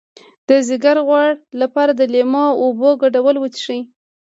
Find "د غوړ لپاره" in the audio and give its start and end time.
0.99-1.91